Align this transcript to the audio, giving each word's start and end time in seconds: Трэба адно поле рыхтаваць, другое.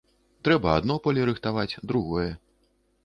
Трэба 0.47 0.71
адно 0.77 0.95
поле 1.07 1.27
рыхтаваць, 1.31 1.79
другое. 1.93 2.29